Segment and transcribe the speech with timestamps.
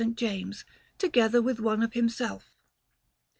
[0.15, 0.65] James,
[0.97, 2.55] together with one of himself.